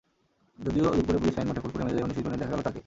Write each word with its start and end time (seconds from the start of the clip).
যদিও 0.59 0.85
দুপুরে 0.97 1.17
police 1.17 1.33
line 1.37 1.47
মাঠে 1.47 1.61
ফুরফুরে 1.63 1.83
মেজাজেই 1.85 2.05
অনুশীলনে 2.05 2.37
দেখা 2.37 2.53
গেল 2.53 2.61
তাঁকে। 2.63 2.79